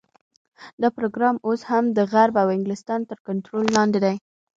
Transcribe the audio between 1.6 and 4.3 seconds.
هم د غرب او انګلستان تر کنټرول لاندې دی.